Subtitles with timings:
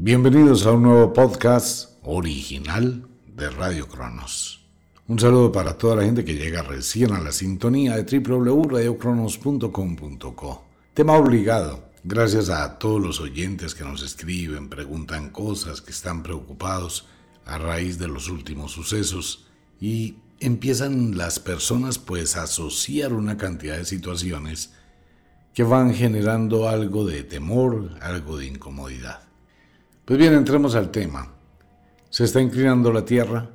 [0.00, 4.64] Bienvenidos a un nuevo podcast original de Radio Cronos.
[5.08, 10.64] Un saludo para toda la gente que llega recién a la sintonía de www.radiocronos.com.co.
[10.94, 11.90] Tema obligado.
[12.04, 17.08] Gracias a todos los oyentes que nos escriben, preguntan cosas, que están preocupados
[17.44, 19.48] a raíz de los últimos sucesos
[19.80, 24.74] y empiezan las personas pues a asociar una cantidad de situaciones
[25.54, 29.27] que van generando algo de temor, algo de incomodidad.
[30.08, 31.34] Pues bien, entremos al tema.
[32.08, 33.50] Se está inclinando la Tierra,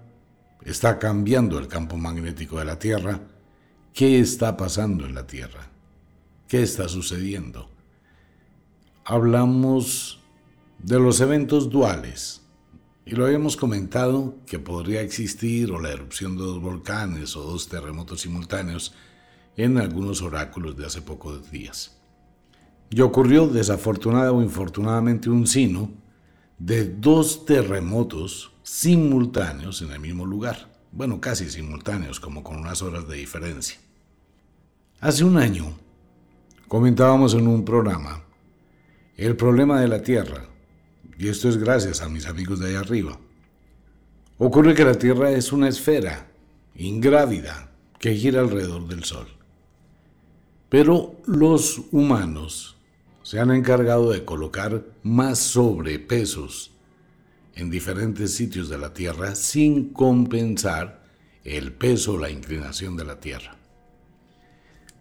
[0.63, 3.21] está cambiando el campo magnético de la Tierra.
[3.91, 5.67] ¿Qué está pasando en la Tierra?
[6.47, 7.71] ¿Qué está sucediendo?
[9.03, 10.21] Hablamos
[10.77, 12.43] de los eventos duales
[13.03, 17.67] y lo habíamos comentado que podría existir o la erupción de dos volcanes o dos
[17.67, 18.93] terremotos simultáneos
[19.57, 21.97] en algunos oráculos de hace pocos días.
[22.91, 26.02] Y ocurrió desafortunada o infortunadamente un sino
[26.57, 30.71] de dos terremotos simultáneos en el mismo lugar.
[30.91, 33.77] Bueno, casi simultáneos, como con unas horas de diferencia.
[34.99, 35.73] Hace un año
[36.67, 38.23] comentábamos en un programa
[39.17, 40.45] el problema de la Tierra,
[41.19, 43.19] y esto es gracias a mis amigos de allá arriba.
[44.37, 46.31] Ocurre que la Tierra es una esfera
[46.75, 49.27] ingrávida que gira alrededor del Sol.
[50.69, 52.72] Pero los humanos
[53.23, 56.71] se han encargado de colocar más sobrepesos
[57.55, 61.03] en diferentes sitios de la Tierra sin compensar
[61.43, 63.57] el peso o la inclinación de la Tierra.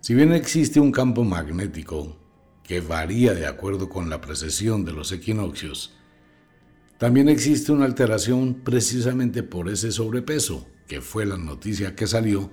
[0.01, 2.17] Si bien existe un campo magnético
[2.63, 5.95] que varía de acuerdo con la precesión de los equinoccios,
[6.99, 12.53] también existe una alteración precisamente por ese sobrepeso, que fue la noticia que salió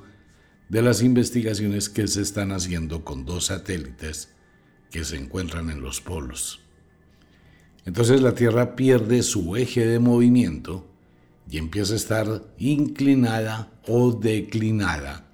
[0.70, 4.30] de las investigaciones que se están haciendo con dos satélites
[4.92, 6.62] que se encuentran en los polos.
[7.86, 10.88] Entonces la Tierra pierde su eje de movimiento
[11.50, 15.26] y empieza a estar inclinada o declinada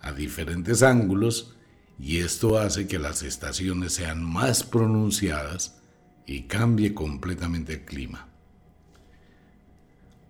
[0.00, 1.54] a diferentes ángulos
[1.98, 5.80] y esto hace que las estaciones sean más pronunciadas
[6.26, 8.28] y cambie completamente el clima.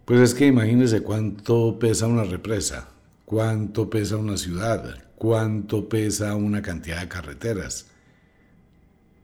[0.04, 2.88] Pues es que imagínense cuánto pesa una represa,
[3.24, 7.86] cuánto pesa una ciudad, cuánto pesa una cantidad de carreteras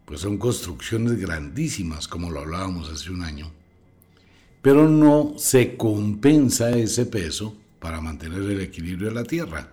[0.06, 3.50] pues son construcciones grandísimas, como lo hablábamos hace un año,
[4.62, 9.68] pero no se compensa ese peso para mantener el equilibrio de la Tierra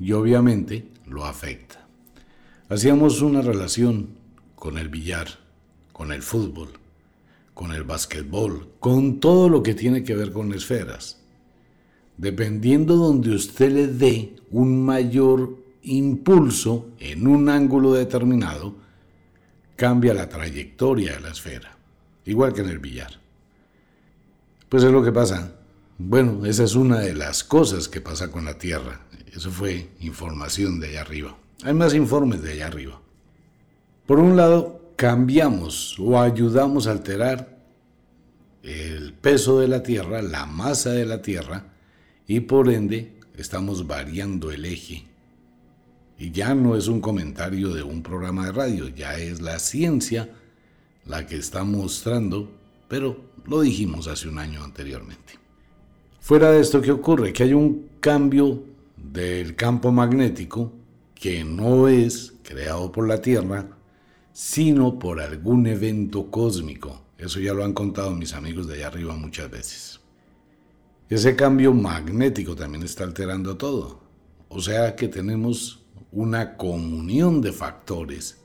[0.00, 1.86] y obviamente lo afecta.
[2.68, 4.08] Hacíamos una relación
[4.54, 5.28] con el billar,
[5.92, 6.70] con el fútbol,
[7.52, 11.20] con el básquetbol, con todo lo que tiene que ver con esferas.
[12.16, 18.79] Dependiendo donde usted le dé un mayor impulso en un ángulo determinado,
[19.80, 21.74] cambia la trayectoria de la esfera,
[22.26, 23.18] igual que en el billar.
[24.68, 25.54] Pues es lo que pasa.
[25.96, 29.00] Bueno, esa es una de las cosas que pasa con la Tierra.
[29.32, 31.34] Eso fue información de allá arriba.
[31.62, 33.00] Hay más informes de allá arriba.
[34.04, 37.58] Por un lado, cambiamos o ayudamos a alterar
[38.62, 41.72] el peso de la Tierra, la masa de la Tierra,
[42.26, 45.09] y por ende estamos variando el eje
[46.20, 50.28] y ya no es un comentario de un programa de radio, ya es la ciencia
[51.06, 52.50] la que está mostrando,
[52.88, 53.16] pero
[53.46, 55.38] lo dijimos hace un año anteriormente.
[56.20, 57.32] Fuera de esto, ¿qué ocurre?
[57.32, 58.62] Que hay un cambio
[58.98, 60.70] del campo magnético
[61.14, 63.66] que no es creado por la Tierra,
[64.30, 67.00] sino por algún evento cósmico.
[67.16, 70.00] Eso ya lo han contado mis amigos de allá arriba muchas veces.
[71.08, 74.00] Ese cambio magnético también está alterando todo.
[74.50, 75.79] O sea que tenemos
[76.12, 78.38] una comunión de factores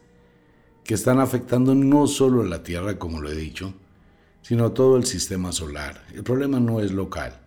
[0.83, 3.73] que están afectando no solo la Tierra, como lo he dicho,
[4.41, 6.03] sino todo el sistema solar.
[6.13, 7.41] El problema no es local.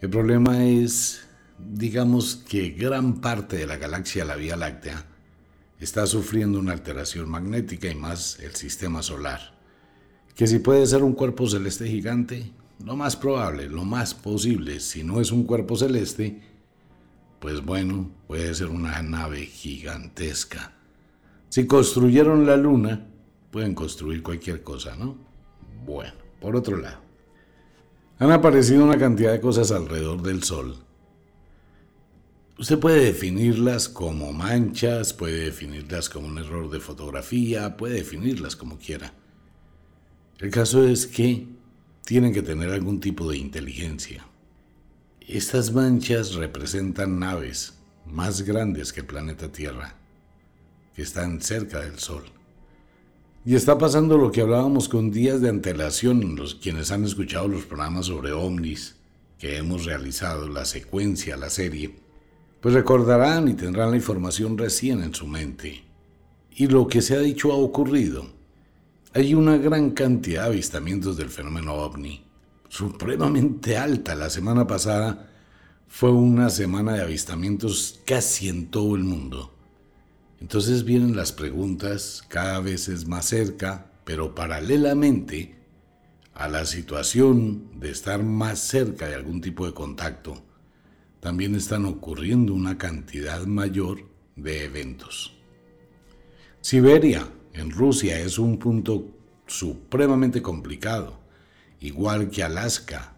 [0.00, 1.26] El problema es,
[1.58, 5.04] digamos, que gran parte de la galaxia, la Vía Láctea,
[5.78, 9.54] está sufriendo una alteración magnética y más el sistema solar.
[10.34, 12.50] Que si puede ser un cuerpo celeste gigante,
[12.82, 16.40] lo más probable, lo más posible, si no es un cuerpo celeste,
[17.38, 20.74] pues bueno, puede ser una nave gigantesca.
[21.48, 23.06] Si construyeron la luna,
[23.50, 25.16] pueden construir cualquier cosa, ¿no?
[25.84, 27.00] Bueno, por otro lado,
[28.18, 30.76] han aparecido una cantidad de cosas alrededor del Sol.
[32.58, 38.78] Usted puede definirlas como manchas, puede definirlas como un error de fotografía, puede definirlas como
[38.78, 39.12] quiera.
[40.38, 41.46] El caso es que
[42.04, 44.26] tienen que tener algún tipo de inteligencia.
[45.28, 47.74] Estas manchas representan naves
[48.06, 49.96] más grandes que el planeta Tierra,
[50.94, 52.22] que están cerca del Sol.
[53.44, 57.64] Y está pasando lo que hablábamos con días de antelación, los quienes han escuchado los
[57.64, 58.94] programas sobre ovnis
[59.36, 61.96] que hemos realizado, la secuencia, la serie,
[62.60, 65.82] pues recordarán y tendrán la información recién en su mente.
[66.54, 68.28] Y lo que se ha dicho ha ocurrido.
[69.12, 72.25] Hay una gran cantidad de avistamientos del fenómeno ovni,
[72.76, 74.14] supremamente alta.
[74.14, 75.30] La semana pasada
[75.88, 79.54] fue una semana de avistamientos casi en todo el mundo.
[80.40, 85.56] Entonces vienen las preguntas, cada vez es más cerca, pero paralelamente
[86.34, 90.44] a la situación de estar más cerca de algún tipo de contacto,
[91.20, 94.00] también están ocurriendo una cantidad mayor
[94.36, 95.34] de eventos.
[96.60, 101.25] Siberia, en Rusia, es un punto supremamente complicado,
[101.80, 103.14] igual que Alaska,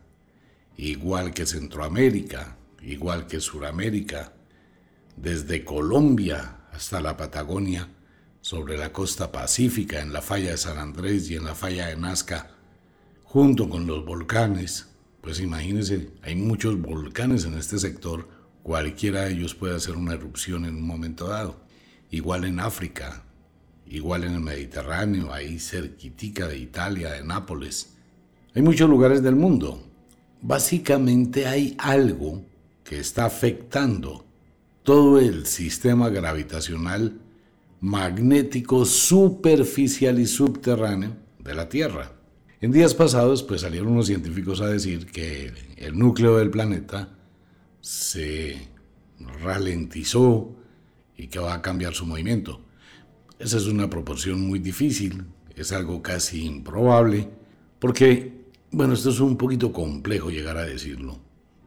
[0.76, 4.32] igual que Centroamérica, igual que Suramérica,
[5.16, 7.88] desde Colombia hasta la Patagonia,
[8.40, 11.96] sobre la costa pacífica, en la falla de San Andrés y en la falla de
[11.96, 12.50] Nazca,
[13.24, 14.86] junto con los volcanes.
[15.20, 18.28] Pues imagínense, hay muchos volcanes en este sector,
[18.62, 21.60] cualquiera de ellos puede hacer una erupción en un momento dado.
[22.10, 23.24] Igual en África,
[23.86, 27.97] igual en el Mediterráneo, ahí cerquitica de Italia, de Nápoles.
[28.58, 29.80] Hay muchos lugares del mundo.
[30.42, 32.42] Básicamente hay algo
[32.82, 34.24] que está afectando
[34.82, 37.20] todo el sistema gravitacional
[37.80, 42.10] magnético superficial y subterráneo de la Tierra.
[42.60, 47.10] En días pasados, pues salieron unos científicos a decir que el núcleo del planeta
[47.80, 48.56] se
[49.40, 50.52] ralentizó
[51.16, 52.60] y que va a cambiar su movimiento.
[53.38, 57.28] Esa es una proporción muy difícil, es algo casi improbable,
[57.78, 58.37] porque,
[58.70, 61.18] bueno, esto es un poquito complejo llegar a decirlo.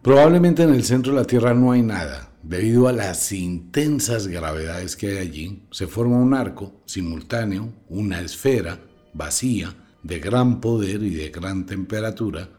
[0.01, 4.95] Probablemente en el centro de la Tierra no hay nada, Debido a las intensas gravedades
[4.95, 8.79] que hay allí, se forma un arco simultáneo, una esfera
[9.13, 12.49] vacía, de gran poder y de gran temperatura.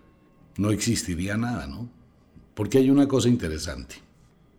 [0.56, 1.90] No existiría nada, ¿no?
[2.54, 3.96] Porque hay una cosa interesante.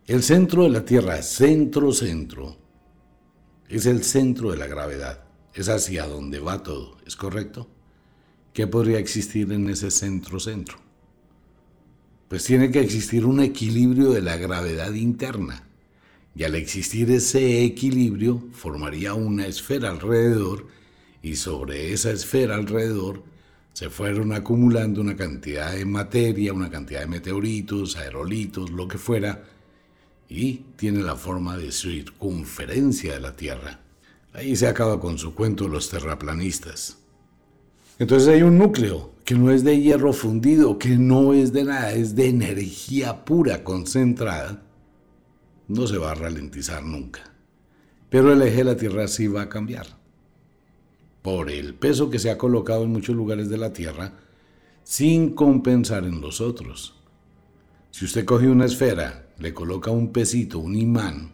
[0.08, 2.58] El centro de la Tierra, centro-centro,
[3.70, 5.24] es el centro de la gravedad.
[5.54, 7.70] Es hacia donde va todo, ¿es correcto?
[8.54, 10.84] ¿Qué podría existir en ese centro-centro?
[12.34, 15.68] pues tiene que existir un equilibrio de la gravedad interna.
[16.36, 20.66] Y al existir ese equilibrio, formaría una esfera alrededor
[21.22, 23.22] y sobre esa esfera alrededor
[23.74, 29.44] se fueron acumulando una cantidad de materia, una cantidad de meteoritos, aerolitos, lo que fuera,
[30.28, 33.80] y tiene la forma de circunferencia de la Tierra.
[34.34, 36.98] Ahí se acaba con su cuento los terraplanistas.
[38.04, 41.94] Entonces hay un núcleo que no es de hierro fundido, que no es de nada,
[41.94, 44.62] es de energía pura concentrada,
[45.70, 47.34] no se va a ralentizar nunca.
[48.10, 49.88] Pero el eje de la Tierra sí va a cambiar.
[51.22, 54.12] Por el peso que se ha colocado en muchos lugares de la Tierra,
[54.84, 57.02] sin compensar en los otros.
[57.90, 61.32] Si usted coge una esfera, le coloca un pesito, un imán,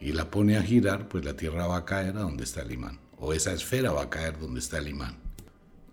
[0.00, 2.72] y la pone a girar, pues la Tierra va a caer a donde está el
[2.72, 2.98] imán.
[3.18, 5.27] O esa esfera va a caer donde está el imán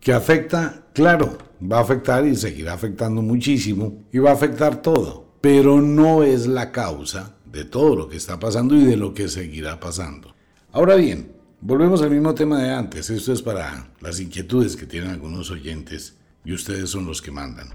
[0.06, 5.34] que afecta, claro, va a afectar y seguirá afectando muchísimo y va a afectar todo,
[5.42, 9.28] pero no es la causa de todo lo que está pasando y de lo que
[9.28, 10.36] seguirá pasando.
[10.72, 15.10] Ahora bien, volvemos al mismo tema de antes, esto es para las inquietudes que tienen
[15.10, 17.70] algunos oyentes y ustedes son los que mandan.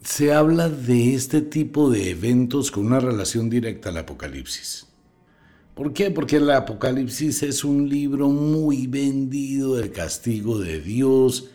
[0.00, 4.86] Se habla de este tipo de eventos con una relación directa al Apocalipsis.
[5.74, 6.12] ¿Por qué?
[6.12, 11.50] Porque el Apocalipsis es un libro muy vendido del castigo de Dios,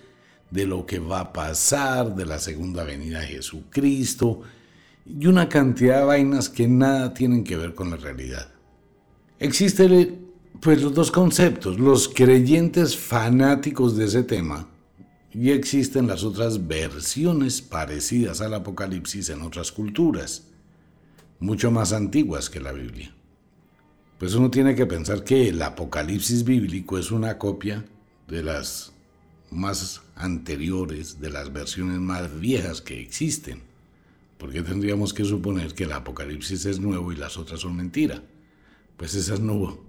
[0.52, 4.42] de lo que va a pasar, de la segunda venida de Jesucristo
[5.06, 8.50] y una cantidad de vainas que nada tienen que ver con la realidad.
[9.40, 10.28] Existen
[10.60, 14.68] pues los dos conceptos, los creyentes fanáticos de ese tema
[15.32, 20.48] y existen las otras versiones parecidas al Apocalipsis en otras culturas,
[21.40, 23.14] mucho más antiguas que la Biblia.
[24.18, 27.86] Pues uno tiene que pensar que el Apocalipsis bíblico es una copia
[28.28, 28.92] de las
[29.50, 33.64] más anteriores, de las versiones más viejas que existen.
[34.38, 38.24] porque tendríamos que suponer que el Apocalipsis es nuevo y las otras son mentira?
[38.96, 39.80] Pues esas no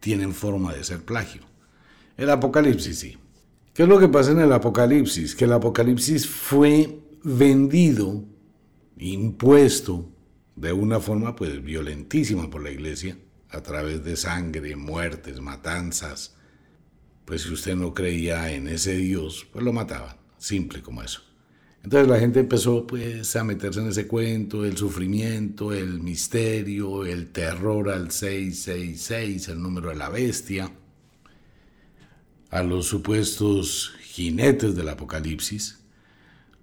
[0.00, 1.42] tienen forma de ser plagio.
[2.16, 3.18] El Apocalipsis sí.
[3.74, 5.34] ¿Qué es lo que pasa en el Apocalipsis?
[5.34, 8.24] Que el Apocalipsis fue vendido,
[8.96, 10.08] impuesto
[10.56, 13.18] de una forma pues violentísima por la iglesia,
[13.50, 16.34] a través de sangre, muertes, matanzas,
[17.28, 21.20] pues si usted no creía en ese Dios, pues lo mataban, simple como eso.
[21.84, 27.28] Entonces la gente empezó pues a meterse en ese cuento, el sufrimiento, el misterio, el
[27.30, 30.72] terror al 666, el número de la bestia.
[32.48, 35.80] a los supuestos jinetes del Apocalipsis.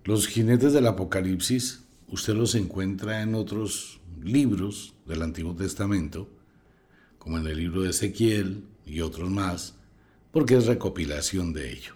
[0.04, 6.28] Los jinetes del Apocalipsis usted los encuentra en otros libros del Antiguo Testamento,
[7.20, 9.76] como en el libro de Ezequiel y otros más,
[10.36, 11.94] porque es recopilación de ello.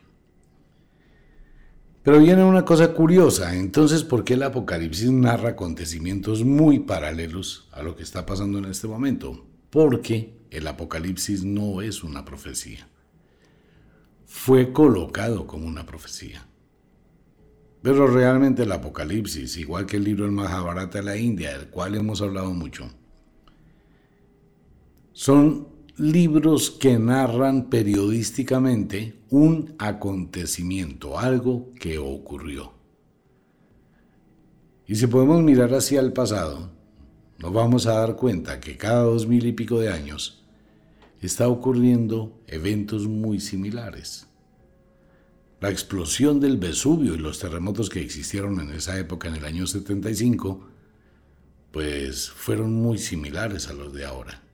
[2.03, 7.83] Pero viene una cosa curiosa, entonces, ¿por qué el Apocalipsis narra acontecimientos muy paralelos a
[7.83, 9.45] lo que está pasando en este momento?
[9.69, 12.87] Porque el Apocalipsis no es una profecía.
[14.25, 16.47] Fue colocado como una profecía.
[17.81, 21.93] Pero realmente el Apocalipsis, igual que el libro El Mahabharata de la India, del cual
[21.93, 22.89] hemos hablado mucho,
[25.11, 32.73] son libros que narran periodísticamente un acontecimiento, algo que ocurrió.
[34.87, 36.71] Y si podemos mirar hacia el pasado,
[37.37, 40.41] nos vamos a dar cuenta que cada dos mil y pico de años
[41.21, 44.27] está ocurriendo eventos muy similares.
[45.59, 49.67] La explosión del Vesubio y los terremotos que existieron en esa época, en el año
[49.67, 50.65] 75,
[51.71, 54.48] pues fueron muy similares a los de ahora.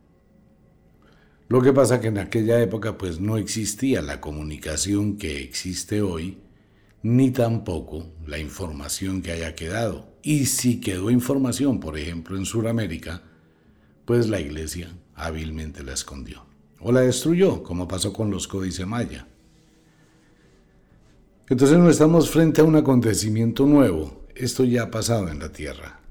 [1.47, 6.39] Lo que pasa que en aquella época pues no existía la comunicación que existe hoy,
[7.03, 10.07] ni tampoco la información que haya quedado.
[10.23, 13.21] Y si quedó información, por ejemplo, en Sudamérica,
[14.05, 16.45] pues la iglesia hábilmente la escondió.
[16.79, 19.27] O la destruyó, como pasó con los códices maya.
[21.47, 24.25] Entonces no estamos frente a un acontecimiento nuevo.
[24.33, 26.04] Esto ya ha pasado en la Tierra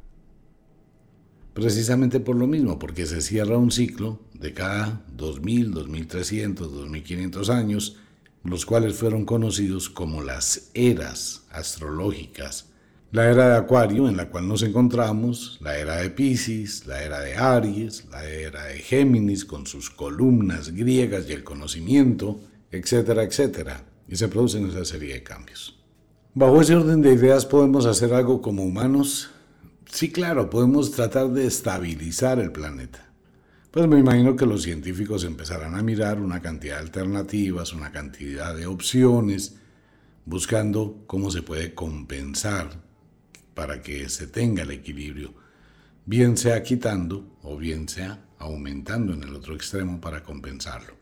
[1.54, 7.96] precisamente por lo mismo, porque se cierra un ciclo de cada 2000, 2300, 2500 años,
[8.42, 12.66] los cuales fueron conocidos como las eras astrológicas.
[13.12, 17.20] La era de Acuario, en la cual nos encontramos, la era de Pisces, la era
[17.20, 22.40] de Aries, la era de Géminis con sus columnas griegas y el conocimiento,
[22.72, 23.84] etcétera, etcétera.
[24.08, 25.78] Y se producen esa serie de cambios.
[26.34, 29.30] Bajo ese orden de ideas podemos hacer algo como humanos
[29.94, 33.12] Sí, claro, podemos tratar de estabilizar el planeta.
[33.70, 38.56] Pues me imagino que los científicos empezarán a mirar una cantidad de alternativas, una cantidad
[38.56, 39.54] de opciones,
[40.24, 42.70] buscando cómo se puede compensar
[43.54, 45.32] para que se tenga el equilibrio,
[46.06, 50.94] bien sea quitando o bien sea aumentando en el otro extremo para compensarlo.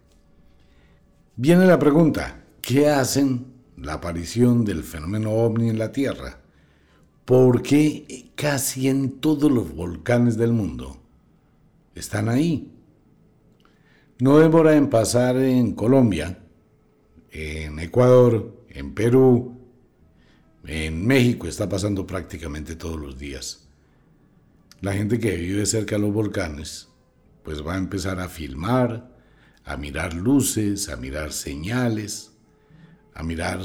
[1.37, 6.42] Viene la pregunta, ¿qué hacen la aparición del fenómeno ovni en la Tierra?
[7.25, 10.97] Porque casi en todos los volcanes del mundo
[11.95, 12.73] están ahí.
[14.19, 16.39] No demora en pasar en Colombia,
[17.31, 19.59] en Ecuador, en Perú,
[20.65, 23.69] en México está pasando prácticamente todos los días.
[24.81, 26.89] La gente que vive cerca de los volcanes,
[27.43, 29.13] pues va a empezar a filmar,
[29.65, 32.33] a mirar luces, a mirar señales,
[33.15, 33.61] a mirar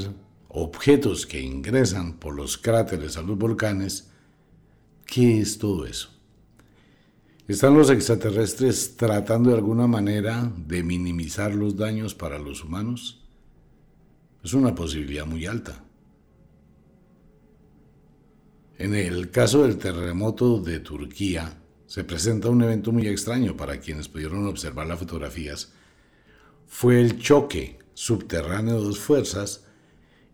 [0.48, 4.10] objetos que ingresan por los cráteres a los volcanes,
[5.06, 6.10] ¿qué es todo eso?
[7.46, 13.26] ¿Están los extraterrestres tratando de alguna manera de minimizar los daños para los humanos?
[14.42, 15.82] Es una posibilidad muy alta.
[18.76, 24.08] En el caso del terremoto de Turquía, se presenta un evento muy extraño para quienes
[24.08, 25.72] pudieron observar las fotografías.
[26.66, 29.67] Fue el choque subterráneo de dos fuerzas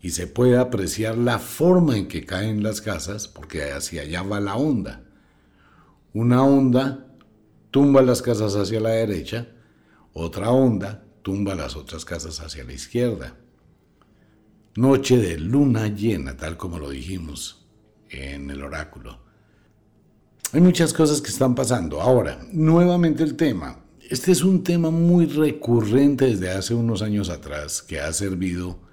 [0.05, 4.39] y se puede apreciar la forma en que caen las casas, porque hacia allá va
[4.39, 5.03] la onda.
[6.13, 7.07] Una onda
[7.71, 9.49] tumba las casas hacia la derecha,
[10.13, 13.39] otra onda tumba las otras casas hacia la izquierda.
[14.77, 17.67] Noche de luna llena, tal como lo dijimos
[18.11, 19.21] en el oráculo.
[20.53, 22.03] Hay muchas cosas que están pasando.
[22.03, 23.83] Ahora, nuevamente el tema.
[24.11, 28.84] Este es un tema muy recurrente desde hace unos años atrás que ha servido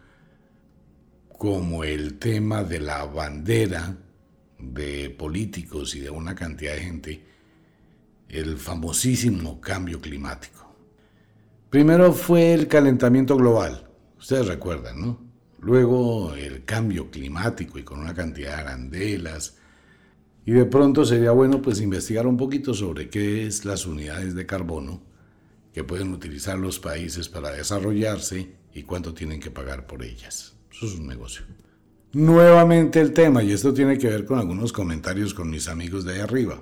[1.42, 3.98] como el tema de la bandera
[4.60, 7.26] de políticos y de una cantidad de gente,
[8.30, 10.76] el famosísimo cambio climático.
[11.72, 15.20] Primero fue el calentamiento global, ustedes recuerdan, ¿no?
[15.58, 19.58] Luego el cambio climático y con una cantidad de arandelas.
[20.46, 24.46] Y de pronto sería bueno pues investigar un poquito sobre qué es las unidades de
[24.46, 25.02] carbono
[25.74, 30.61] que pueden utilizar los países para desarrollarse y cuánto tienen que pagar por ellas.
[30.72, 31.44] Eso es un negocio.
[32.14, 36.16] Nuevamente el tema, y esto tiene que ver con algunos comentarios con mis amigos de
[36.16, 36.62] ahí arriba.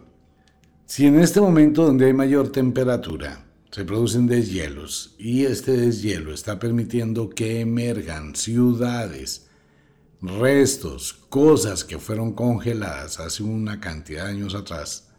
[0.85, 6.57] Si en este momento donde hay mayor temperatura se producen deshielos y este deshielo está
[6.57, 9.47] permitiendo que emergan ciudades,
[10.21, 15.09] restos, cosas que fueron congeladas hace una cantidad de años atrás,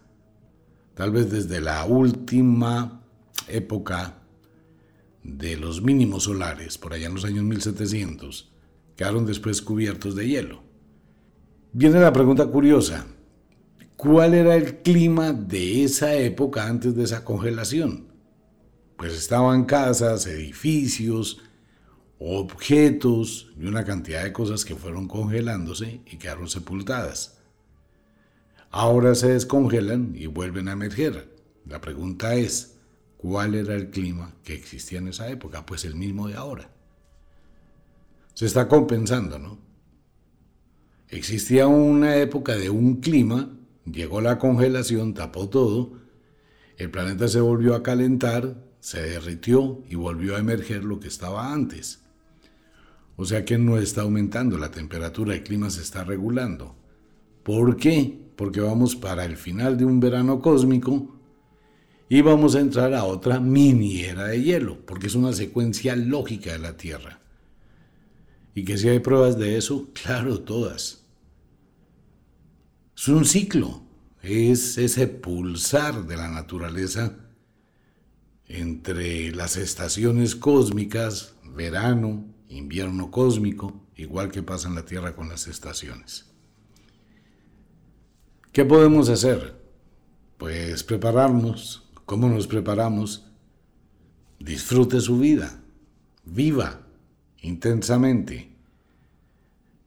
[0.95, 3.05] tal vez desde la última
[3.47, 4.23] época
[5.23, 8.53] de los mínimos solares, por allá en los años 1700,
[9.01, 10.63] quedaron después cubiertos de hielo.
[11.73, 13.07] Viene la pregunta curiosa,
[13.97, 18.13] ¿cuál era el clima de esa época antes de esa congelación?
[18.99, 21.41] Pues estaban casas, edificios,
[22.19, 27.39] objetos y una cantidad de cosas que fueron congelándose y quedaron sepultadas.
[28.71, 31.35] Ahora se descongelan y vuelven a emerger.
[31.65, 32.77] La pregunta es,
[33.17, 35.65] ¿cuál era el clima que existía en esa época?
[35.65, 36.71] Pues el mismo de ahora.
[38.35, 39.59] Se está compensando, ¿no?
[41.09, 43.51] Existía una época de un clima,
[43.85, 45.99] llegó la congelación, tapó todo,
[46.77, 51.53] el planeta se volvió a calentar, se derritió y volvió a emerger lo que estaba
[51.53, 52.01] antes.
[53.17, 56.77] O sea que no está aumentando la temperatura, el clima se está regulando.
[57.43, 58.19] ¿Por qué?
[58.37, 61.21] Porque vamos para el final de un verano cósmico
[62.09, 66.53] y vamos a entrar a otra mini era de hielo, porque es una secuencia lógica
[66.53, 67.20] de la Tierra.
[68.55, 71.05] Y que si hay pruebas de eso, claro, todas.
[72.97, 73.83] Es un ciclo,
[74.23, 77.17] es ese pulsar de la naturaleza
[78.47, 85.47] entre las estaciones cósmicas, verano, invierno cósmico, igual que pasa en la Tierra con las
[85.47, 86.27] estaciones.
[88.53, 89.57] ¿Qué podemos hacer?
[90.37, 91.89] Pues prepararnos.
[92.05, 93.27] ¿Cómo nos preparamos?
[94.41, 95.63] Disfrute su vida.
[96.25, 96.81] Viva
[97.43, 98.51] intensamente.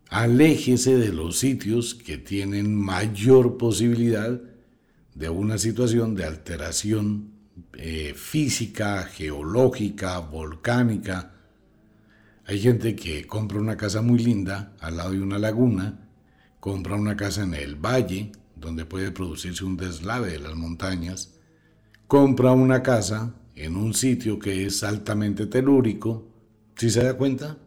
[0.10, 4.42] Aléjese de los sitios que tienen mayor posibilidad
[5.16, 7.32] de una situación de alteración
[7.74, 11.34] eh, física, geológica, volcánica,
[12.46, 16.10] hay gente que compra una casa muy linda al lado de una laguna,
[16.60, 21.36] compra una casa en el valle, donde puede producirse un deslave de las montañas,
[22.06, 26.33] compra una casa en un sitio que es altamente telúrico.
[26.76, 27.58] ¿Sí se da cuenta?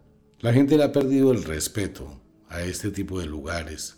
[0.41, 3.97] La gente le ha perdido el respeto a este tipo de lugares.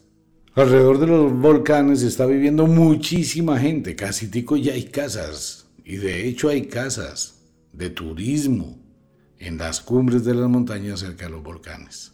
[0.54, 6.26] Alrededor de los volcanes está viviendo muchísima gente, casi tico ya hay casas, y de
[6.28, 8.78] hecho hay casas de turismo,
[9.38, 12.12] en las cumbres de las montañas cerca de los volcanes.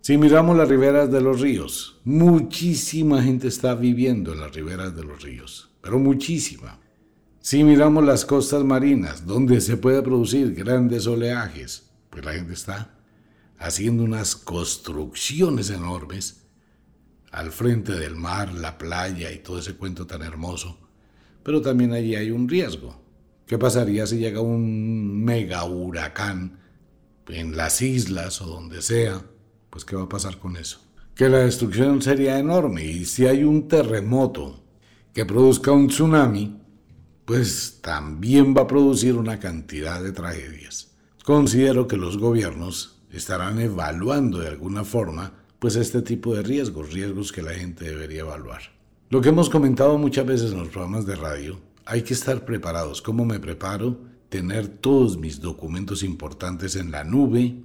[0.00, 5.04] Si miramos las riberas de los ríos, muchísima gente está viviendo en las riberas de
[5.04, 6.80] los ríos, pero muchísima.
[7.40, 11.85] Si miramos las costas marinas, donde se puede producir grandes oleajes,
[12.22, 12.96] la gente está
[13.58, 16.46] haciendo unas construcciones enormes
[17.32, 20.78] al frente del mar, la playa y todo ese cuento tan hermoso.
[21.42, 23.00] Pero también allí hay un riesgo.
[23.46, 26.58] ¿Qué pasaría si llega un mega huracán
[27.28, 29.22] en las islas o donde sea?
[29.70, 30.80] Pues ¿qué va a pasar con eso?
[31.14, 34.64] Que la destrucción sería enorme y si hay un terremoto
[35.12, 36.60] que produzca un tsunami,
[37.24, 40.95] pues también va a producir una cantidad de tragedias.
[41.26, 47.32] Considero que los gobiernos estarán evaluando de alguna forma pues este tipo de riesgos, riesgos
[47.32, 48.60] que la gente debería evaluar.
[49.10, 53.02] Lo que hemos comentado muchas veces en los programas de radio hay que estar preparados.
[53.02, 53.98] ¿Cómo me preparo?
[54.28, 57.56] Tener todos mis documentos importantes en la nube,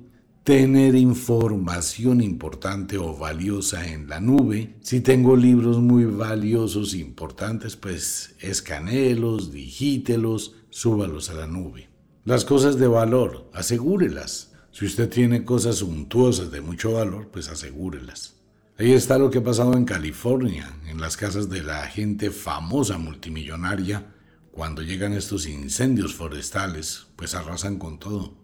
[0.44, 4.74] tener información importante o valiosa en la nube.
[4.82, 11.91] Si tengo libros muy valiosos, importantes, pues escanéelos, digítelos, súbalos a la nube.
[12.24, 14.52] Las cosas de valor, asegúrelas.
[14.72, 18.36] Si usted tiene cosas suntuosas de mucho valor, pues asegúrelas.
[18.78, 23.00] Ahí está lo que ha pasado en California, en las casas de la gente famosa
[23.00, 24.14] multimillonaria.
[24.52, 28.36] Cuando llegan estos incendios forestales, pues arrasan con todo.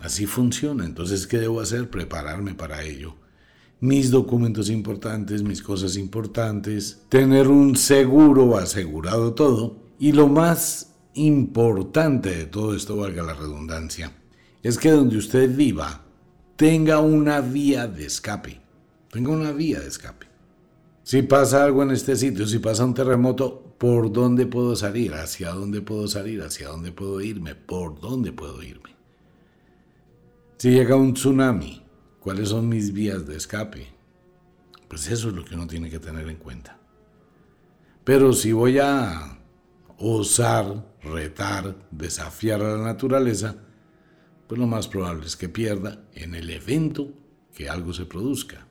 [0.00, 0.86] Así funciona.
[0.86, 1.90] Entonces, ¿qué debo hacer?
[1.90, 3.16] Prepararme para ello.
[3.80, 9.76] Mis documentos importantes, mis cosas importantes, tener un seguro asegurado todo.
[9.98, 14.12] Y lo más importante de todo esto, valga la redundancia,
[14.62, 16.02] es que donde usted viva
[16.56, 18.60] tenga una vía de escape.
[19.10, 20.26] Tengo una vía de escape.
[21.02, 25.14] Si pasa algo en este sitio, si pasa un terremoto, ¿por dónde puedo salir?
[25.14, 26.42] ¿Hacia dónde puedo salir?
[26.42, 27.54] ¿Hacia dónde puedo irme?
[27.54, 28.94] ¿Por dónde puedo irme?
[30.56, 31.82] Si llega un tsunami,
[32.20, 33.88] ¿cuáles son mis vías de escape?
[34.88, 36.78] Pues eso es lo que uno tiene que tener en cuenta.
[38.04, 39.38] Pero si voy a
[39.98, 43.56] osar, retar, desafiar a la naturaleza,
[44.46, 47.12] pues lo más probable es que pierda en el evento
[47.54, 48.66] que algo se produzca.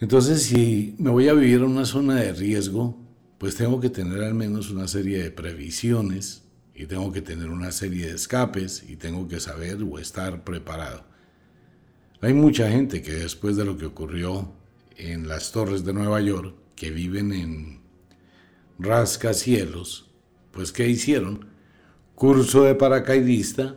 [0.00, 2.96] Entonces, si me voy a vivir en una zona de riesgo,
[3.38, 7.72] pues tengo que tener al menos una serie de previsiones y tengo que tener una
[7.72, 11.04] serie de escapes y tengo que saber o estar preparado.
[12.20, 14.52] Hay mucha gente que después de lo que ocurrió
[14.96, 17.80] en las torres de Nueva York, que viven en
[18.78, 20.07] rascacielos,
[20.58, 21.46] pues ¿qué hicieron?
[22.16, 23.76] curso de paracaidista,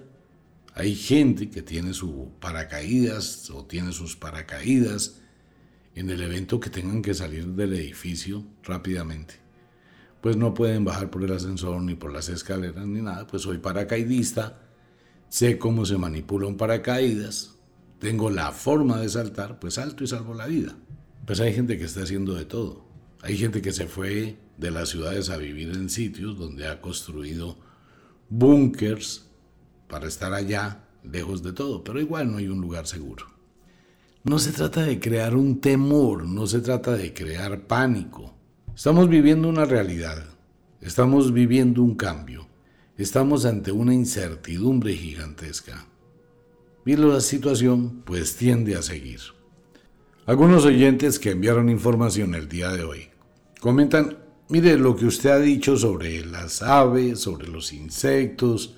[0.73, 5.21] hay gente que tiene su paracaídas o tiene sus paracaídas
[5.93, 9.35] en el evento que tengan que salir del edificio rápidamente.
[10.21, 13.59] Pues no pueden bajar por el ascensor ni por las escaleras ni nada, pues soy
[13.59, 14.63] paracaidista,
[15.29, 17.59] sé cómo se manipula un paracaídas,
[17.99, 20.75] tengo la forma de saltar, pues salto y salvo la vida.
[21.27, 22.90] Pues hay gente que está haciendo de todo.
[23.23, 27.57] Hay gente que se fue de las ciudades a vivir en sitios donde ha construido
[28.29, 29.27] búnkers
[29.87, 33.27] para estar allá, lejos de todo, pero igual no hay un lugar seguro.
[34.23, 38.33] No se trata de crear un temor, no se trata de crear pánico.
[38.75, 40.23] Estamos viviendo una realidad,
[40.79, 42.47] estamos viviendo un cambio,
[42.97, 45.85] estamos ante una incertidumbre gigantesca.
[46.85, 49.19] Y la situación pues tiende a seguir.
[50.25, 53.10] Algunos oyentes que enviaron información el día de hoy
[53.61, 54.17] comentan,
[54.49, 58.75] mire lo que usted ha dicho sobre las aves, sobre los insectos,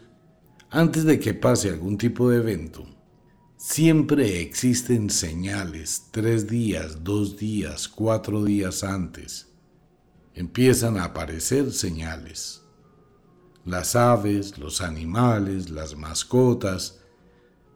[0.70, 2.86] antes de que pase algún tipo de evento,
[3.56, 9.48] siempre existen señales, tres días, dos días, cuatro días antes.
[10.34, 12.62] Empiezan a aparecer señales.
[13.64, 17.00] Las aves, los animales, las mascotas,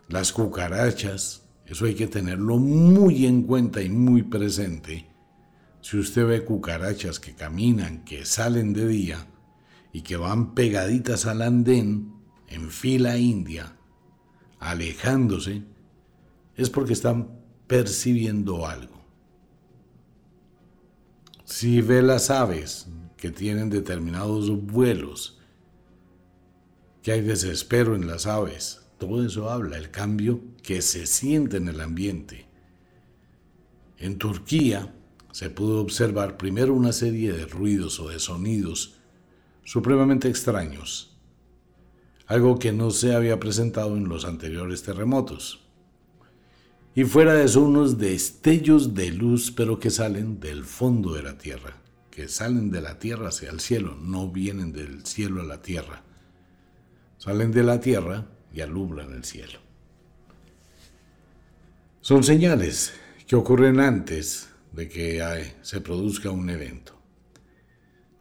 [0.10, 5.08] las cucarachas, eso hay que tenerlo muy en cuenta y muy presente.
[5.90, 9.26] Si usted ve cucarachas que caminan, que salen de día
[9.94, 12.14] y que van pegaditas al andén,
[12.50, 13.78] en fila india,
[14.60, 15.64] alejándose,
[16.58, 19.02] es porque están percibiendo algo.
[21.46, 25.40] Si ve las aves que tienen determinados vuelos,
[27.02, 31.70] que hay desespero en las aves, todo eso habla, el cambio que se siente en
[31.70, 32.46] el ambiente.
[33.98, 34.94] En Turquía
[35.38, 38.96] se pudo observar primero una serie de ruidos o de sonidos
[39.64, 41.16] supremamente extraños
[42.26, 45.62] algo que no se había presentado en los anteriores terremotos.
[46.96, 51.38] Y fuera de eso, unos destellos de luz, pero que salen del fondo de la
[51.38, 51.78] tierra,
[52.10, 56.02] que salen de la tierra hacia el cielo, no vienen del cielo a la tierra.
[57.20, 59.60] Salen de la tierra y alumbran el cielo.
[62.02, 62.94] Son señales
[63.28, 66.94] que ocurren antes de que se produzca un evento.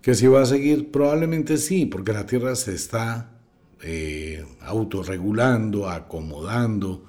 [0.02, 3.36] Que si va a seguir, probablemente sí, porque la Tierra se está
[3.82, 7.04] eh, autorregulando, acomodando,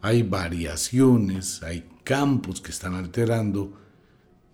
[0.00, 3.78] hay variaciones, hay campos que están alterando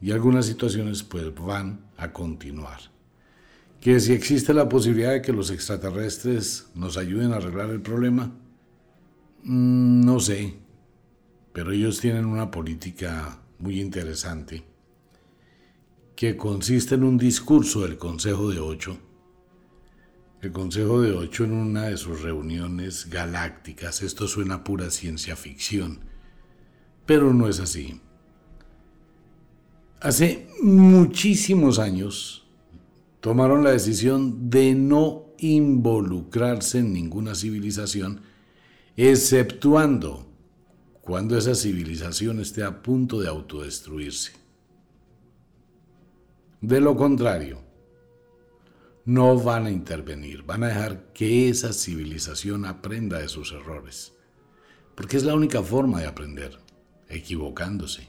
[0.00, 2.80] y algunas situaciones pues van a continuar.
[3.80, 8.32] Que si existe la posibilidad de que los extraterrestres nos ayuden a arreglar el problema,
[9.42, 10.56] mm, no sé,
[11.52, 14.62] pero ellos tienen una política muy interesante
[16.14, 18.98] que consiste en un discurso del Consejo de Ocho
[20.42, 24.02] el Consejo de Ocho en una de sus reuniones galácticas.
[24.02, 26.00] Esto suena pura ciencia ficción,
[27.06, 28.02] pero no es así.
[30.02, 32.46] Hace muchísimos años
[33.20, 38.20] tomaron la decisión de no involucrarse en ninguna civilización,
[38.98, 40.23] exceptuando
[41.04, 44.32] cuando esa civilización esté a punto de autodestruirse.
[46.62, 47.60] De lo contrario,
[49.04, 54.14] no van a intervenir, van a dejar que esa civilización aprenda de sus errores.
[54.94, 56.58] Porque es la única forma de aprender,
[57.10, 58.08] equivocándose.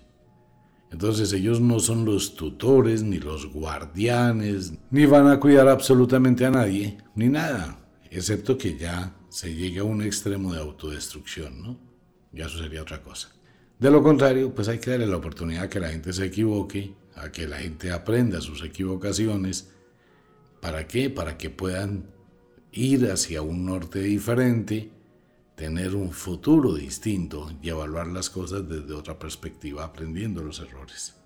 [0.89, 6.51] Entonces ellos no son los tutores, ni los guardianes, ni van a cuidar absolutamente a
[6.51, 7.77] nadie, ni nada,
[8.10, 11.85] excepto que ya se llegue a un extremo de autodestrucción, ¿no?
[12.36, 13.34] Ya eso sería otra cosa.
[13.80, 16.93] De lo contrario, pues hay que darle la oportunidad a que la gente se equivoque,
[17.15, 19.69] a que la gente aprenda sus equivocaciones,
[20.65, 21.12] ¿Para qué?
[21.12, 22.10] Para que puedan
[22.71, 24.91] ir hacia un norte diferente,
[25.54, 31.17] tener un futuro distinto y evaluar las cosas desde otra perspectiva, aprendiendo los errores.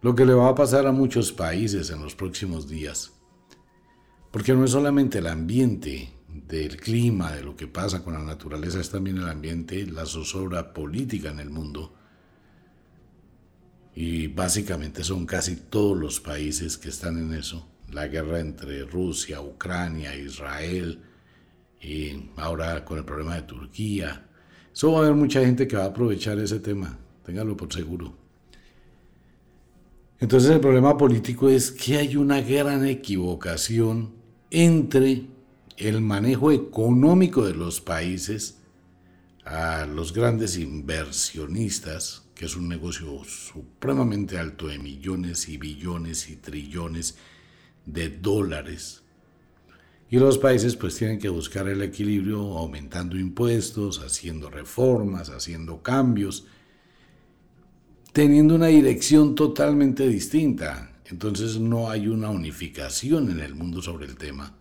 [0.00, 3.14] Lo que le va a pasar a muchos países en los próximos días,
[4.30, 6.12] porque no es solamente el ambiente
[6.46, 10.72] del clima, de lo que pasa con la naturaleza, es también el ambiente, la zozobra
[10.72, 11.94] política en el mundo.
[13.94, 19.40] Y básicamente son casi todos los países que están en eso la guerra entre Rusia,
[19.40, 21.00] Ucrania, Israel,
[21.80, 24.26] y ahora con el problema de Turquía.
[24.72, 28.14] Eso va a haber mucha gente que va a aprovechar ese tema, téngalo por seguro.
[30.18, 34.14] Entonces el problema político es que hay una gran equivocación
[34.50, 35.26] entre
[35.76, 38.58] el manejo económico de los países
[39.44, 46.36] a los grandes inversionistas, que es un negocio supremamente alto de millones y billones y
[46.36, 47.16] trillones
[47.86, 49.02] de dólares
[50.08, 56.46] Y los países pues tienen que buscar el equilibrio aumentando impuestos, haciendo reformas, haciendo cambios,
[58.12, 61.00] teniendo una dirección totalmente distinta.
[61.06, 64.54] Entonces no hay una unificación en el mundo sobre el tema.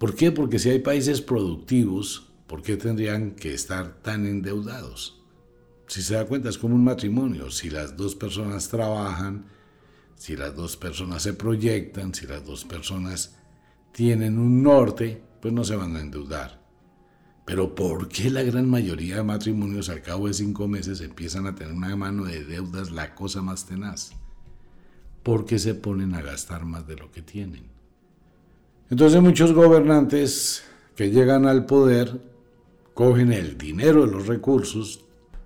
[0.00, 0.32] ¿Por qué?
[0.32, 5.20] Porque si hay países productivos, ¿por qué tendrían que estar tan endeudados?
[5.88, 7.50] Si se da cuenta, es como un matrimonio.
[7.50, 9.44] Si las dos personas trabajan,
[10.14, 13.36] si las dos personas se proyectan, si las dos personas
[13.92, 16.64] tienen un norte, pues no se van a endeudar.
[17.44, 21.54] Pero ¿por qué la gran mayoría de matrimonios al cabo de cinco meses empiezan a
[21.54, 24.12] tener una mano de deudas la cosa más tenaz?
[25.22, 27.79] Porque se ponen a gastar más de lo que tienen.
[28.90, 30.64] Entonces muchos gobernantes
[30.96, 32.20] que llegan al poder
[32.92, 35.04] cogen el dinero de los recursos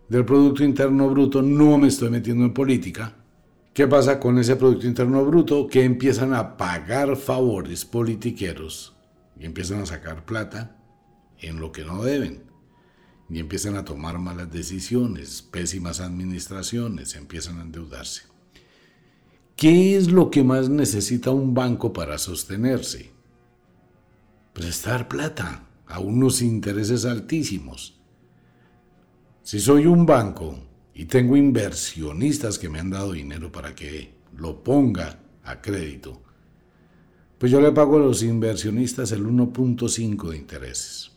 [0.09, 3.15] del Producto Interno Bruto, no me estoy metiendo en política,
[3.75, 5.67] ¿Qué pasa con ese Producto Interno Bruto?
[5.67, 8.95] Que empiezan a pagar favores politiqueros
[9.37, 10.77] y empiezan a sacar plata
[11.41, 12.45] en lo que no deben.
[13.29, 18.23] Y empiezan a tomar malas decisiones, pésimas administraciones, empiezan a endeudarse.
[19.57, 23.14] ¿Qué es lo que más necesita un banco para sostenerse?
[24.55, 28.01] Prestar plata a unos intereses altísimos.
[29.43, 30.57] Si soy un banco
[30.95, 36.23] y tengo inversionistas que me han dado dinero para que lo ponga a crédito,
[37.37, 41.11] pues yo le pago a los inversionistas el 1.5 de intereses.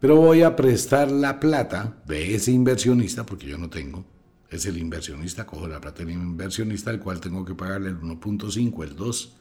[0.00, 4.04] Pero voy a prestar la plata de ese inversionista, porque yo no tengo,
[4.50, 8.82] es el inversionista, cojo la plata del inversionista, al cual tengo que pagarle el 1.5,
[8.82, 9.39] el 2.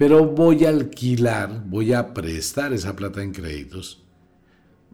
[0.00, 4.02] Pero voy a alquilar, voy a prestar esa plata en créditos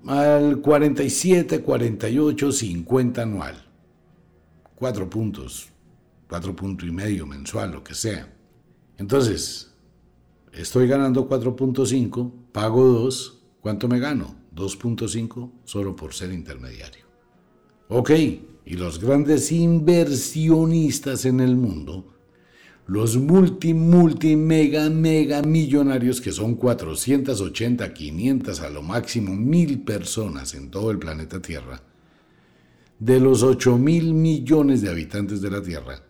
[0.04, 3.54] al 47, 48, 50 anual
[4.74, 5.68] cuatro puntos,
[6.28, 8.34] cuatro puntos y medio mensual, lo que sea.
[8.98, 9.72] Entonces,
[10.52, 14.34] estoy ganando 4.5, pago 2, ¿cuánto me gano?
[14.56, 17.04] 2.5 solo por ser intermediario.
[17.90, 22.15] Ok, y los grandes inversionistas en el mundo,
[22.86, 30.54] los multi, multi, mega, mega millonarios que son 480, 500, a lo máximo mil personas
[30.54, 31.82] en todo el planeta Tierra,
[32.98, 36.02] de los 8 mil millones de habitantes de la Tierra,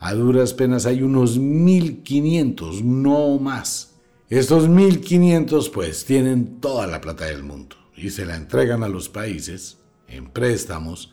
[0.00, 3.94] a duras penas hay unos 1.500, no más.
[4.28, 9.08] Estos 1.500 pues tienen toda la plata del mundo y se la entregan a los
[9.08, 11.12] países en préstamos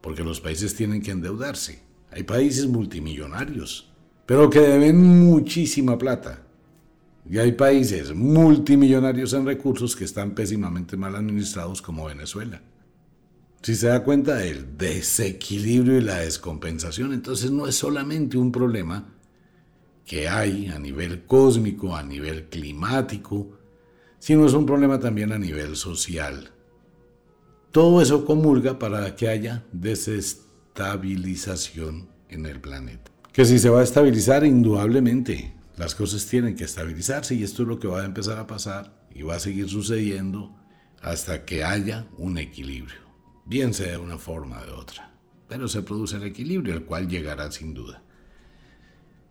[0.00, 1.82] porque los países tienen que endeudarse.
[2.12, 3.90] Hay países multimillonarios,
[4.26, 6.44] pero que deben muchísima plata.
[7.28, 12.60] Y hay países multimillonarios en recursos que están pésimamente mal administrados como Venezuela.
[13.62, 19.10] Si se da cuenta del desequilibrio y la descompensación, entonces no es solamente un problema
[20.04, 23.56] que hay a nivel cósmico, a nivel climático,
[24.18, 26.50] sino es un problema también a nivel social.
[27.70, 33.13] Todo eso comulga para que haya desestabilización en el planeta.
[33.34, 37.68] Que si se va a estabilizar, indudablemente, las cosas tienen que estabilizarse y esto es
[37.68, 40.54] lo que va a empezar a pasar y va a seguir sucediendo
[41.02, 43.00] hasta que haya un equilibrio
[43.44, 45.12] bien sea de una forma o de otra.
[45.48, 48.04] Pero se produce el equilibrio, el cual llegará sin duda.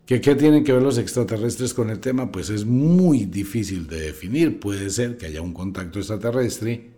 [0.04, 2.30] ¿Qué, ¿Qué tienen que ver los extraterrestres con el tema?
[2.30, 4.60] Pues es muy difícil de definir.
[4.60, 6.90] Puede ser que haya un contacto extraterrestre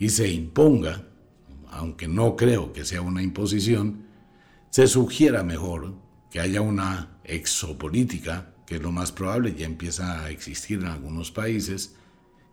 [0.00, 1.06] y se imponga,
[1.70, 4.06] aunque no creo que sea una imposición,
[4.70, 10.30] se sugiera mejor que haya una exopolítica, que es lo más probable, ya empieza a
[10.30, 11.94] existir en algunos países,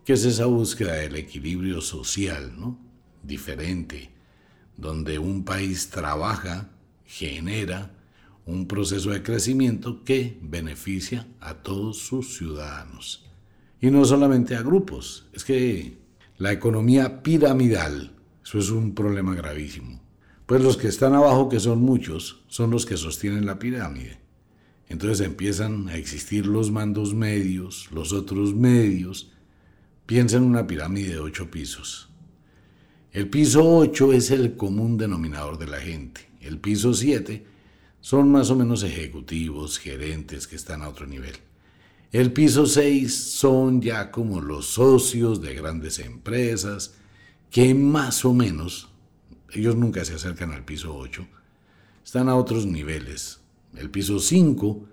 [0.04, 2.78] que es esa búsqueda del equilibrio social, ¿no?
[3.22, 4.10] diferente,
[4.76, 6.70] donde un país trabaja,
[7.04, 7.90] genera
[8.46, 13.24] un proceso de crecimiento que beneficia a todos sus ciudadanos.
[13.80, 15.98] Y no solamente a grupos, es que
[16.36, 18.12] la economía piramidal,
[18.44, 20.03] eso es un problema gravísimo.
[20.46, 24.18] Pues los que están abajo, que son muchos, son los que sostienen la pirámide.
[24.88, 29.32] Entonces empiezan a existir los mandos medios, los otros medios.
[30.06, 32.10] Piensa en una pirámide de ocho pisos.
[33.14, 36.28] El piso 8 es el común denominador de la gente.
[36.40, 37.46] El piso 7
[38.00, 41.36] son más o menos ejecutivos, gerentes que están a otro nivel.
[42.10, 46.96] El piso 6 son ya como los socios de grandes empresas,
[47.50, 48.88] que más o menos,
[49.60, 51.26] ellos nunca se acercan al piso 8,
[52.04, 53.40] están a otros niveles.
[53.76, 54.86] El piso 5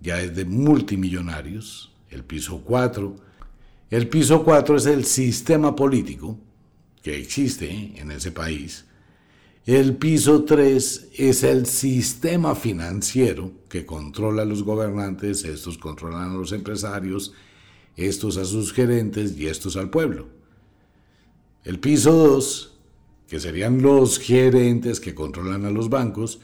[0.00, 3.16] ya es de multimillonarios, el piso 4,
[3.90, 6.38] el piso 4 es el sistema político,
[7.02, 8.84] que existe en ese país.
[9.66, 16.34] El piso 3 es el sistema financiero que controla a los gobernantes, estos controlan a
[16.34, 17.32] los empresarios,
[17.96, 20.28] estos a sus gerentes y estos al pueblo.
[21.64, 22.79] El piso 2,
[23.30, 26.40] que serían los gerentes que controlan a los bancos,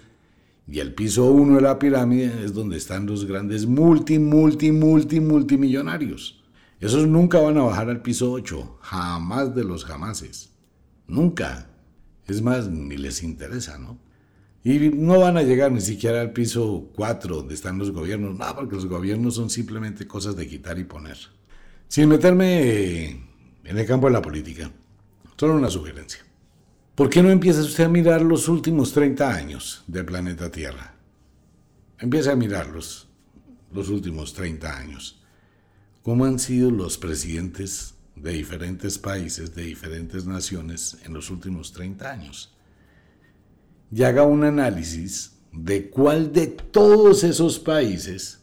[0.69, 5.19] y el piso 1 de la pirámide es donde están los grandes multi, multi, multi,
[5.19, 6.45] multimillonarios.
[6.79, 10.51] Esos nunca van a bajar al piso 8, jamás de los jamases.
[11.09, 11.69] Nunca.
[12.29, 13.99] Es más, ni les interesa, ¿no?
[14.63, 18.55] Y no van a llegar ni siquiera al piso 4 donde están los gobiernos, no,
[18.55, 21.19] porque los gobiernos son simplemente cosas de quitar y poner.
[21.89, 23.09] Sin meterme
[23.65, 24.71] en el campo de la política,
[25.37, 26.26] solo una sugerencia.
[26.97, 30.97] ¿Por qué no empieza usted a mirar los últimos 30 años del planeta Tierra?
[32.01, 33.09] Empieza a mirarlos,
[33.73, 35.23] los últimos 30 años.
[36.03, 42.11] ¿Cómo han sido los presidentes de diferentes países, de diferentes naciones en los últimos 30
[42.11, 42.57] años?
[43.91, 48.41] y haga un análisis de cuál de todos esos países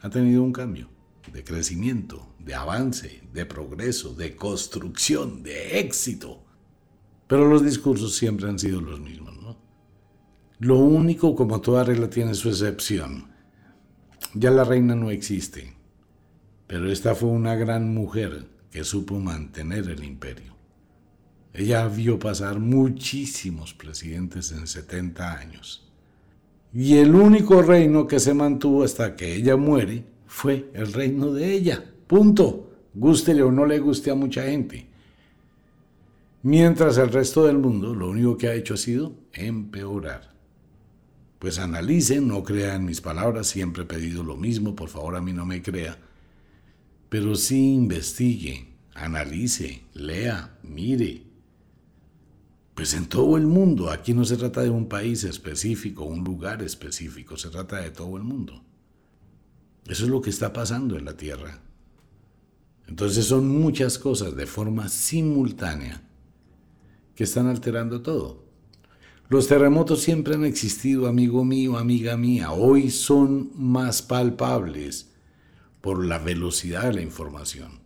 [0.00, 0.88] ha tenido un cambio
[1.32, 6.44] de crecimiento, de avance, de progreso, de construcción, de éxito.
[7.30, 9.56] Pero los discursos siempre han sido los mismos, ¿no?
[10.58, 13.28] Lo único, como toda regla, tiene su excepción.
[14.34, 15.72] Ya la reina no existe,
[16.66, 20.56] pero esta fue una gran mujer que supo mantener el imperio.
[21.54, 25.88] Ella vio pasar muchísimos presidentes en 70 años.
[26.74, 31.52] Y el único reino que se mantuvo hasta que ella muere fue el reino de
[31.52, 31.84] ella.
[32.08, 32.72] Punto.
[32.92, 34.89] Gústele o no le guste a mucha gente.
[36.42, 40.34] Mientras el resto del mundo lo único que ha hecho ha sido empeorar.
[41.38, 45.34] Pues analicen, no crean mis palabras, siempre he pedido lo mismo, por favor a mí
[45.34, 45.98] no me crea.
[47.10, 51.24] Pero sí investigue, analice, lea, mire,
[52.74, 56.62] pues en todo el mundo, aquí no se trata de un país específico, un lugar
[56.62, 58.64] específico, se trata de todo el mundo.
[59.86, 61.60] Eso es lo que está pasando en la Tierra.
[62.86, 66.09] Entonces son muchas cosas de forma simultánea
[67.20, 68.46] que están alterando todo.
[69.28, 72.52] Los terremotos siempre han existido, amigo mío, amiga mía.
[72.52, 75.10] Hoy son más palpables
[75.82, 77.80] por la velocidad de la información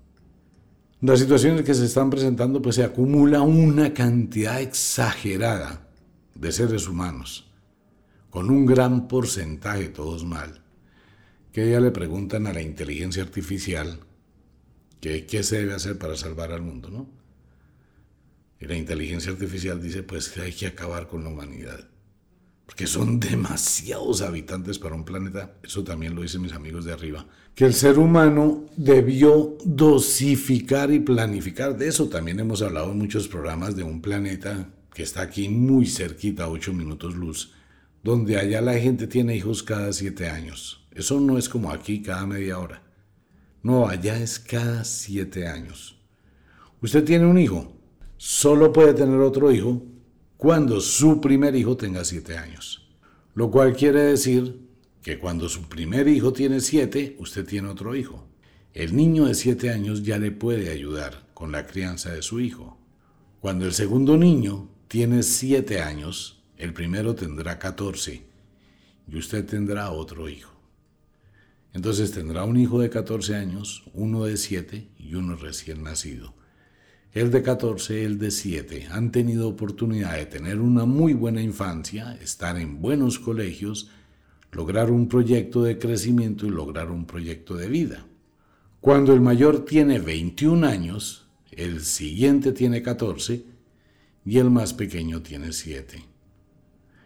[1.01, 5.89] las situaciones que se están presentando, pues se acumula una cantidad exagerada
[6.37, 7.51] de seres humanos,
[8.31, 10.63] con un gran porcentaje, todos mal,
[11.53, 13.99] que ya le preguntan a la inteligencia artificial
[15.01, 17.24] qué se debe hacer para salvar al mundo, ¿no?
[18.61, 21.89] Y la inteligencia artificial dice, pues hay que acabar con la humanidad
[22.67, 27.27] porque son demasiados habitantes para un planeta, eso también lo dicen mis amigos de arriba,
[27.55, 31.77] que el ser humano debió dosificar y planificar.
[31.77, 35.87] De eso también hemos hablado en muchos programas de un planeta que está aquí muy
[35.87, 37.53] cerquita, 8 minutos luz,
[38.03, 40.85] donde allá la gente tiene hijos cada 7 años.
[40.93, 42.83] Eso no es como aquí cada media hora.
[43.63, 45.97] No, allá es cada 7 años.
[46.81, 47.74] Usted tiene un hijo,
[48.17, 49.83] solo puede tener otro hijo
[50.37, 52.89] cuando su primer hijo tenga siete años.
[53.35, 54.61] Lo cual quiere decir
[55.03, 58.27] que cuando su primer hijo tiene siete, usted tiene otro hijo.
[58.73, 62.79] El niño de siete años ya le puede ayudar con la crianza de su hijo.
[63.41, 68.25] Cuando el segundo niño tiene siete años, el primero tendrá catorce
[69.09, 70.53] y usted tendrá otro hijo.
[71.73, 76.35] Entonces tendrá un hijo de 14 años, uno de 7 y uno recién nacido
[77.15, 82.19] el de 14, el de 7, han tenido oportunidad de tener una muy buena infancia,
[82.21, 83.89] estar en buenos colegios,
[84.51, 88.05] lograr un proyecto de crecimiento y lograr un proyecto de vida.
[88.81, 93.45] Cuando el mayor tiene 21 años, el siguiente tiene 14
[94.27, 96.05] y el más pequeño tiene 7.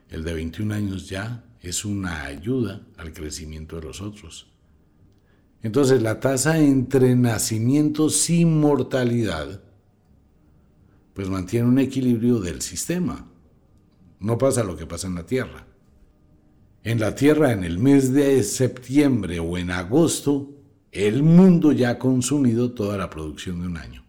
[0.09, 4.47] El de 21 años ya es una ayuda al crecimiento de los otros.
[5.63, 9.68] Entonces la tasa entre nacimientos y mortalidad
[11.19, 13.27] pues mantiene un equilibrio del sistema.
[14.21, 15.67] No pasa lo que pasa en la Tierra.
[16.85, 20.55] En la Tierra, en el mes de septiembre o en agosto,
[20.93, 24.05] el mundo ya ha consumido toda la producción de un año.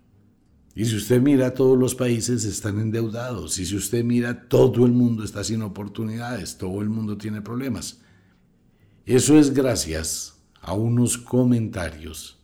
[0.75, 3.57] Y si usted mira, todos los países están endeudados.
[3.57, 8.01] Y si usted mira, todo el mundo está sin oportunidades, todo el mundo tiene problemas.
[9.07, 12.37] Eso es gracias a unos comentarios,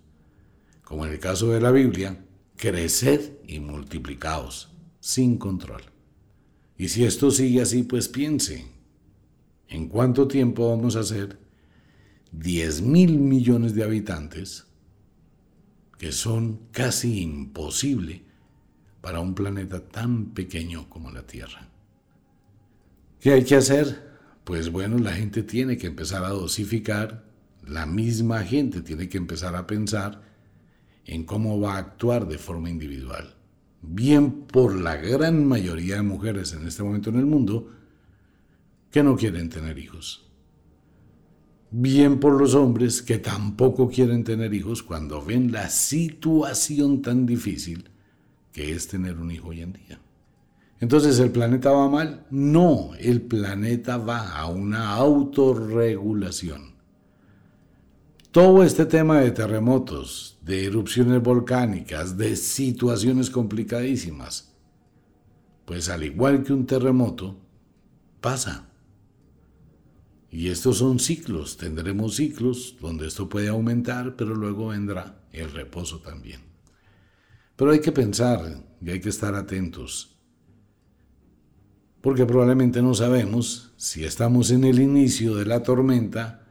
[0.84, 2.25] como en el caso de la Biblia,
[2.58, 5.82] creced y multiplicaos sin control.
[6.78, 8.66] Y si esto sigue así, pues piense,
[9.68, 11.40] ¿en cuánto tiempo vamos a ser
[12.32, 14.66] 10 mil millones de habitantes,
[15.98, 18.24] que son casi imposible
[19.02, 21.70] para un planeta tan pequeño como la Tierra?
[23.20, 24.16] ¿Qué hay que hacer?
[24.44, 27.26] Pues bueno, la gente tiene que empezar a dosificar,
[27.66, 30.22] la misma gente tiene que empezar a pensar
[31.06, 33.36] en cómo va a actuar de forma individual.
[33.82, 37.70] Bien por la gran mayoría de mujeres en este momento en el mundo
[38.92, 40.26] que no quieren tener hijos.
[41.70, 47.90] Bien por los hombres que tampoco quieren tener hijos cuando ven la situación tan difícil
[48.52, 50.00] que es tener un hijo hoy en día.
[50.80, 52.26] Entonces, ¿el planeta va mal?
[52.30, 56.75] No, el planeta va a una autorregulación.
[58.36, 64.54] Todo este tema de terremotos, de erupciones volcánicas, de situaciones complicadísimas,
[65.64, 67.40] pues al igual que un terremoto,
[68.20, 68.68] pasa.
[70.30, 76.02] Y estos son ciclos, tendremos ciclos donde esto puede aumentar, pero luego vendrá el reposo
[76.02, 76.42] también.
[77.56, 80.14] Pero hay que pensar y hay que estar atentos
[82.02, 86.45] porque probablemente no sabemos si estamos en el inicio de la tormenta,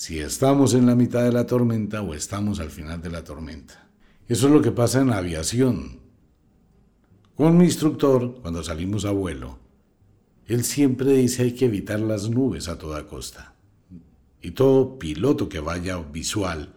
[0.00, 3.86] si estamos en la mitad de la tormenta o estamos al final de la tormenta.
[4.26, 6.00] Eso es lo que pasa en la aviación.
[7.34, 9.58] Con mi instructor, cuando salimos a vuelo,
[10.46, 13.56] él siempre dice hay que evitar las nubes a toda costa.
[14.40, 16.72] Y todo piloto que vaya visual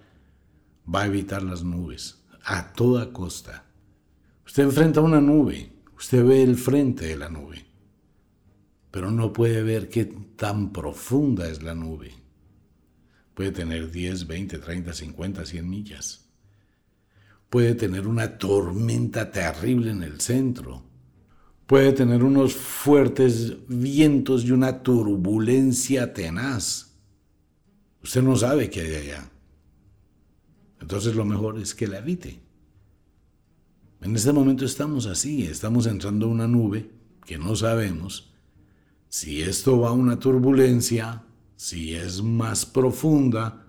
[0.93, 3.63] va a evitar las nubes a toda costa.
[4.45, 7.65] Usted enfrenta una nube, usted ve el frente de la nube
[8.91, 10.05] pero no puede ver qué
[10.35, 12.22] tan profunda es la nube.
[13.33, 16.29] Puede tener 10, 20, 30, 50, 100 millas.
[17.49, 20.83] Puede tener una tormenta terrible en el centro.
[21.65, 26.97] Puede tener unos fuertes vientos y una turbulencia tenaz.
[28.03, 29.31] Usted no sabe qué hay allá.
[30.81, 32.41] Entonces lo mejor es que la evite.
[34.01, 36.91] En este momento estamos así, estamos entrando a una nube
[37.25, 38.33] que no sabemos
[39.07, 41.23] si esto va a una turbulencia,
[41.63, 43.65] si es más profunda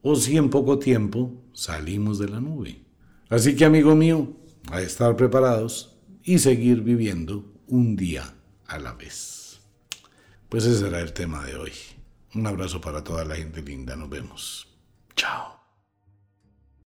[0.00, 2.80] o si en poco tiempo salimos de la nube.
[3.28, 4.32] Así que amigo mío,
[4.70, 8.34] a estar preparados y seguir viviendo un día
[8.66, 9.60] a la vez.
[10.48, 11.72] Pues ese será el tema de hoy.
[12.34, 14.66] Un abrazo para toda la gente linda, nos vemos.